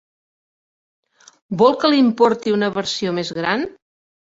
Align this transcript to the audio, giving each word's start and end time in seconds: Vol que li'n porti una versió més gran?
Vol 1.63 1.77
que 1.85 1.93
li'n 1.95 2.11
porti 2.23 2.57
una 2.59 2.73
versió 2.81 3.17
més 3.21 3.35
gran? 3.43 3.71